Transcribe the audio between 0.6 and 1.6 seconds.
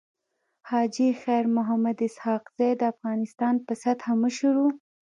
حاجي خير